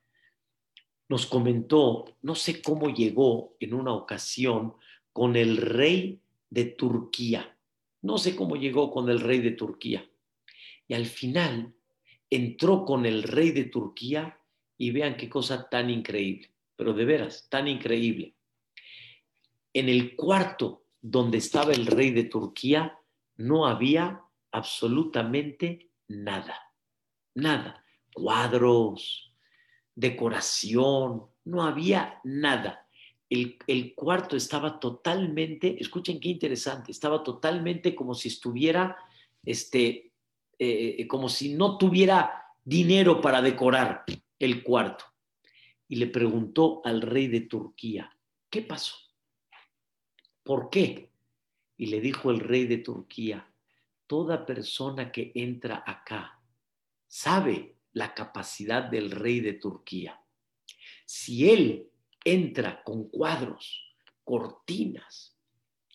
[1.08, 4.74] nos comentó, no sé cómo llegó en una ocasión
[5.12, 7.56] con el rey de Turquía.
[8.02, 10.08] No sé cómo llegó con el rey de Turquía.
[10.86, 11.74] Y al final
[12.30, 14.38] entró con el rey de Turquía
[14.76, 18.34] y vean qué cosa tan increíble, pero de veras, tan increíble.
[19.72, 22.98] En el cuarto donde estaba el rey de Turquía
[23.36, 26.58] no había absolutamente nada,
[27.34, 29.32] nada, cuadros,
[29.94, 32.88] decoración, no había nada
[33.30, 38.96] el, cuarto estaba totalmente, escuchen qué interesante, estaba totalmente como si estuviera
[39.44, 40.12] este,
[40.58, 44.04] eh, como si no tuviera dinero para decorar
[44.38, 45.04] el cuarto.
[45.88, 48.10] Y le preguntó al rey de Turquía,
[48.50, 48.94] ¿qué pasó?
[50.42, 51.10] ¿Por qué?
[51.76, 53.47] Y le dijo el rey de Turquía,
[54.08, 56.40] toda persona que entra acá
[57.06, 60.20] sabe la capacidad del rey de Turquía.
[61.06, 61.88] Si él
[62.24, 63.94] entra con cuadros,
[64.24, 65.36] cortinas,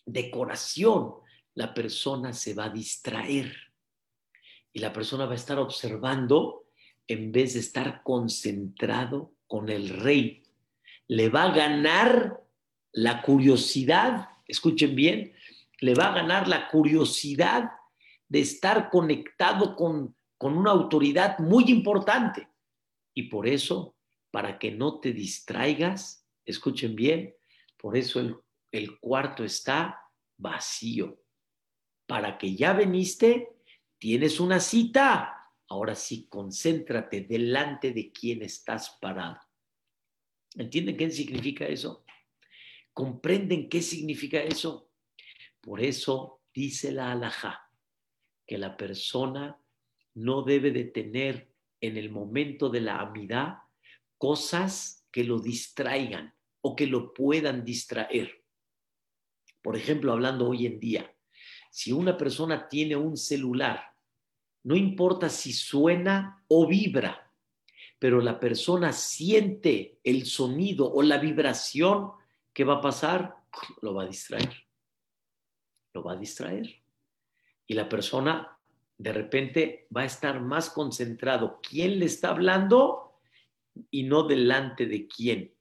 [0.06, 1.14] decoración,
[1.54, 3.54] la persona se va a distraer
[4.72, 6.66] y la persona va a estar observando
[7.06, 10.42] en vez de estar concentrado con el rey.
[11.06, 12.40] Le va a ganar
[12.92, 15.34] la curiosidad, escuchen bien,
[15.80, 17.70] le va a ganar la curiosidad
[18.28, 22.48] de estar conectado con, con una autoridad muy importante.
[23.14, 23.96] Y por eso,
[24.30, 27.34] para que no te distraigas, escuchen bien,
[27.78, 30.00] por eso el, cuarto está
[30.36, 31.20] vacío.
[32.06, 33.56] Para que ya veniste,
[33.98, 35.50] tienes una cita.
[35.68, 39.40] Ahora sí, concéntrate delante de quien estás parado.
[40.56, 42.04] ¿Entienden qué significa eso?
[42.92, 44.90] ¿Comprenden qué significa eso?
[45.60, 47.63] Por eso dice la alajá
[48.46, 49.58] que la persona
[50.14, 53.58] no debe de tener en el momento de la amidad
[54.18, 58.44] cosas que lo distraigan o que lo puedan distraer.
[59.62, 61.14] Por ejemplo, hablando hoy en día,
[61.70, 63.94] si una persona tiene un celular
[64.64, 67.30] no importa si suena o vibra,
[67.98, 72.12] pero la persona siente el sonido o la vibración
[72.52, 73.36] que va a pasar,
[73.82, 74.66] lo va a distraer.
[75.92, 76.82] Lo va a distraer.
[77.66, 78.58] Y la persona
[78.96, 83.20] de repente va a estar más concentrado quién le está hablando
[83.90, 85.54] y no delante de quién.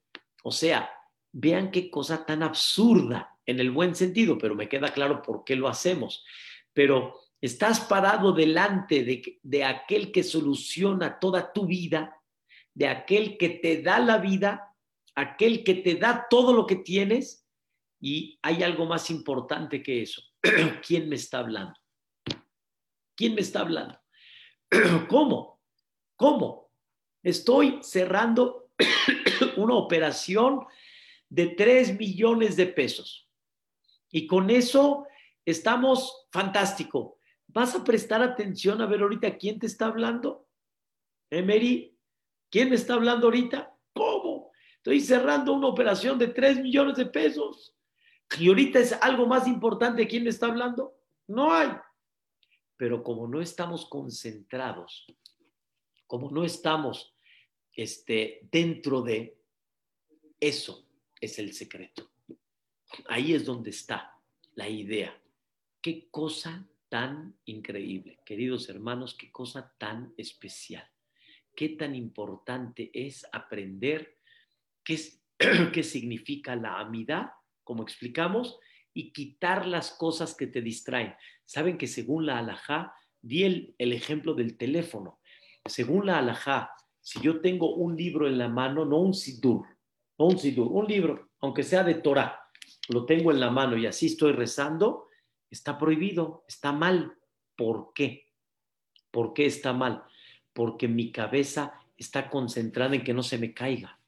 [0.44, 0.90] O sea,
[1.32, 5.56] vean qué cosa tan absurda en el buen sentido, pero me queda claro por qué
[5.56, 6.24] lo hacemos.
[6.74, 9.04] Pero Estás parado delante
[9.44, 12.18] de, aquel que soluciona toda tu vida,
[12.74, 14.74] de aquel que te da la vida,
[15.14, 17.46] aquel que te da todo lo que tienes.
[18.00, 20.22] Y hay algo más importante que eso.
[20.88, 21.74] ¿Quién me está hablando?
[23.16, 24.00] ¿Quién me está hablando?
[25.10, 25.62] ¿Cómo?
[26.16, 26.72] ¿Cómo?
[27.22, 28.72] Estoy cerrando
[29.58, 30.66] una operación
[31.30, 33.30] de 3 millones de pesos.
[34.12, 35.08] Y con eso
[35.46, 37.20] estamos fantástico.
[37.48, 40.48] ¿Vas a prestar atención a ver ahorita quién te está hablando?
[41.30, 41.98] Emery,
[42.50, 43.76] ¿quién me está hablando ahorita?
[43.94, 44.52] ¿Cómo?
[44.78, 47.76] Estoy cerrando una operación de 3 millones de pesos.
[48.38, 50.08] Y ahorita es algo más importante.
[50.08, 50.94] ¿Quién me está hablando?
[51.28, 51.70] No hay.
[52.78, 55.06] Pero como no estamos concentrados,
[56.08, 57.16] como no estamos
[57.76, 59.38] este, dentro de
[60.40, 60.88] eso,
[61.20, 62.12] es el secreto.
[63.08, 64.20] Ahí es donde está
[64.56, 65.20] la idea.
[65.82, 68.20] ¿Qué cosa tan increíble.
[68.24, 70.88] Queridos hermanos, qué cosa tan especial.
[71.56, 74.20] Qué tan importante es aprender
[74.84, 75.00] qué,
[75.74, 77.32] qué significa la amidad,
[77.64, 78.60] como explicamos,
[78.94, 81.16] y quitar las cosas que te distraen.
[81.46, 85.20] Saben que según la alajá, di el, el ejemplo del teléfono.
[85.66, 86.72] Según la alajá,
[87.02, 89.66] si yo tengo un libro en la mano, no un sidur,
[90.18, 92.40] no un sidur, un libro, aunque sea de Torah,
[92.90, 95.08] lo tengo en la mano y así estoy rezando,
[95.54, 97.16] Está prohibido, está mal.
[97.56, 98.26] ¿Por qué?
[99.12, 100.04] ¿Por qué está mal?
[100.52, 104.00] Porque mi cabeza está concentrada en que no se me caiga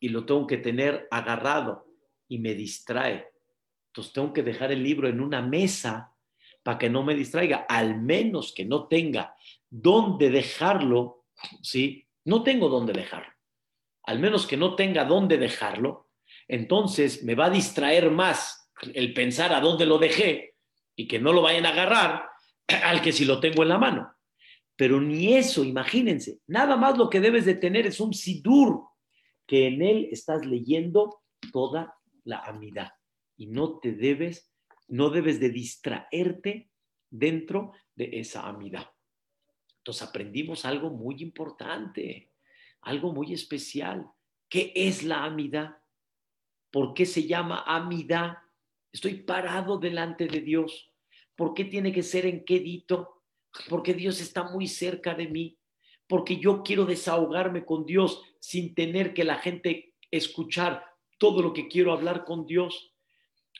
[0.00, 1.86] y lo tengo que tener agarrado
[2.26, 3.31] y me distrae.
[3.92, 6.14] Entonces tengo que dejar el libro en una mesa
[6.62, 9.36] para que no me distraiga, al menos que no tenga
[9.68, 11.26] dónde dejarlo,
[11.60, 12.08] ¿sí?
[12.24, 13.30] No tengo dónde dejarlo.
[14.04, 16.08] Al menos que no tenga dónde dejarlo,
[16.48, 20.54] entonces me va a distraer más el pensar a dónde lo dejé
[20.96, 22.30] y que no lo vayan a agarrar
[22.84, 24.10] al que si lo tengo en la mano.
[24.74, 28.86] Pero ni eso, imagínense, nada más lo que debes de tener es un sidur,
[29.46, 31.20] que en él estás leyendo
[31.52, 32.92] toda la amidad
[33.42, 34.54] y no te debes,
[34.86, 36.70] no debes de distraerte
[37.10, 38.88] dentro de esa amidad.
[39.78, 42.30] Entonces aprendimos algo muy importante,
[42.82, 44.06] algo muy especial.
[44.48, 45.76] ¿Qué es la amidad?
[46.70, 48.38] ¿Por qué se llama amidad?
[48.92, 50.92] Estoy parado delante de Dios.
[51.34, 53.24] ¿Por qué tiene que ser en quedito?
[53.68, 55.58] Porque Dios está muy cerca de mí.
[56.06, 60.84] Porque yo quiero desahogarme con Dios sin tener que la gente escuchar
[61.18, 62.91] todo lo que quiero hablar con Dios.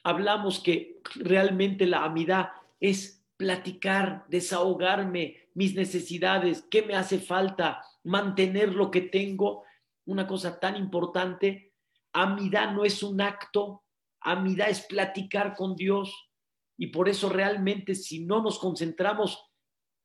[0.03, 2.51] Hablamos que realmente la amidad
[2.81, 9.65] es platicar, desahogarme, mis necesidades, qué me hace falta, mantener lo que tengo.
[10.05, 11.73] Una cosa tan importante,
[12.13, 13.83] amidad no es un acto,
[14.25, 16.29] Amidad es platicar con Dios.
[16.79, 19.47] y por eso realmente si no nos concentramos,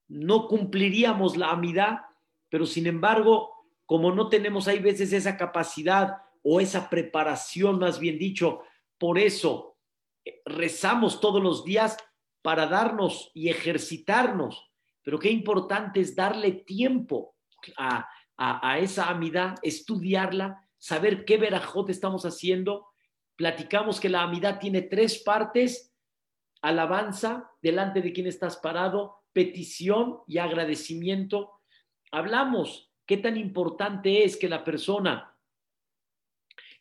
[0.10, 2.02] no cumpliríamos la amidad,
[2.50, 8.20] pero sin embargo, como no tenemos hay veces esa capacidad o esa preparación, más bien
[8.20, 8.62] dicho,
[9.00, 9.77] por eso
[10.46, 11.98] rezamos todos los días
[12.42, 14.72] para darnos y ejercitarnos.
[15.04, 17.36] Pero qué importante es darle tiempo
[17.78, 18.08] a,
[18.38, 22.88] a, esa amidad, estudiarla, saber qué verajot estamos haciendo.
[23.36, 25.94] Platicamos que la amidad tiene tres partes,
[26.62, 31.62] alabanza delante de quien estás parado, petición y agradecimiento.
[32.12, 35.36] Hablamos qué tan importante es que la persona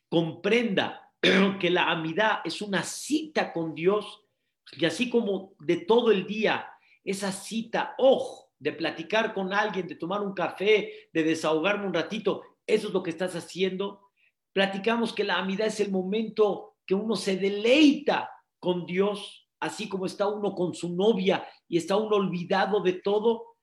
[0.09, 1.06] comprenda
[1.59, 4.23] que la amidad es una cita con Dios
[4.71, 6.67] y así como de todo el día,
[7.03, 12.41] esa cita, ojo, de platicar con alguien, de tomar un café, de desahogarme un ratito,
[12.65, 14.09] eso es lo que estás haciendo.
[14.51, 20.05] Platicamos que la amidad es el momento que uno se deleita con Dios, así como
[20.05, 23.57] está uno con su novia y está uno olvidado de todo.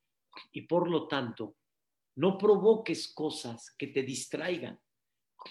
[0.52, 1.56] Y por lo tanto,
[2.16, 4.80] no provoques cosas que te distraigan.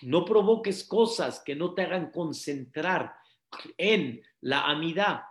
[0.02, 3.14] No provoques cosas que no te hagan concentrar
[3.78, 5.22] en la amidad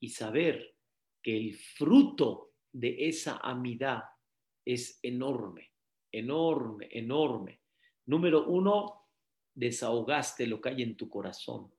[0.00, 0.74] y saber
[1.22, 4.04] que el fruto de esa amidad
[4.64, 5.72] es enorme,
[6.10, 7.60] enorme, enorme.
[8.06, 9.08] Número uno,
[9.54, 11.72] desahogaste lo que hay en tu corazón.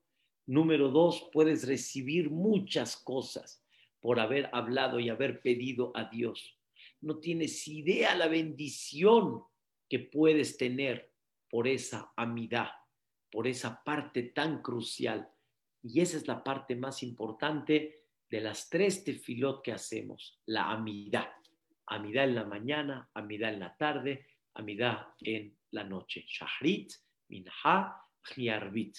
[0.47, 3.63] Número dos, puedes recibir muchas cosas
[3.99, 6.57] por haber hablado y haber pedido a Dios.
[7.01, 9.43] No tienes idea la bendición
[9.89, 11.13] que puedes tener
[11.49, 12.69] por esa amidad,
[13.31, 15.29] por esa parte tan crucial.
[15.81, 21.29] Y esa es la parte más importante de las tres tefilot que hacemos, la amidad.
[21.85, 26.25] Amidad en la mañana, amidad en la tarde, amidad en la noche.
[26.27, 26.91] Shahrit,
[27.29, 27.95] Minha
[28.35, 28.97] y Arbit.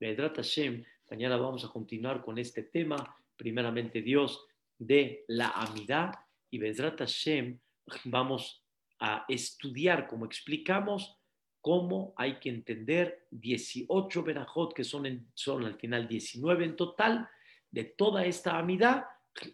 [0.00, 4.46] Hashem, mañana vamos a continuar con este tema, primeramente Dios,
[4.78, 6.14] de la amidad.
[6.50, 7.58] Y Bedrat Hashem,
[8.04, 8.64] vamos
[9.00, 11.17] a estudiar, como explicamos,
[11.60, 17.28] cómo hay que entender 18 verajot, que son, son al final 19 en total,
[17.70, 19.04] de toda esta amidad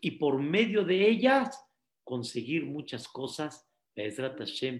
[0.00, 1.64] y por medio de ellas
[2.04, 3.68] conseguir muchas cosas,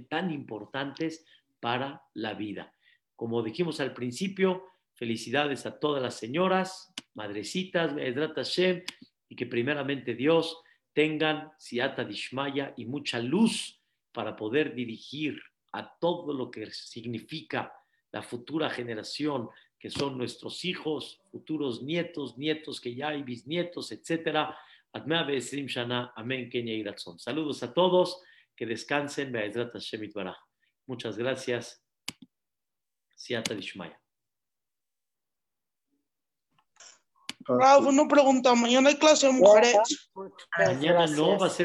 [0.08, 1.24] tan importantes
[1.60, 2.74] para la vida.
[3.16, 4.64] Como dijimos al principio,
[4.94, 7.94] felicidades a todas las señoras, madrecitas,
[9.28, 10.60] y que primeramente Dios
[10.92, 13.80] tengan siata dishmaya y mucha luz
[14.12, 15.40] para poder dirigir
[15.74, 17.74] a todo lo que significa
[18.12, 19.48] la futura generación,
[19.78, 24.56] que son nuestros hijos, futuros nietos, nietos que ya hay bisnietos, etcétera.
[24.92, 28.22] Amén, Kenya Saludos a todos,
[28.54, 29.32] que descansen.
[30.86, 31.84] Muchas gracias.
[33.16, 34.00] Siata Dishmaya.
[37.46, 40.08] Bravo, no pregunta, mañana hay clase de mujeres.
[40.56, 41.62] Mañana no va a ser.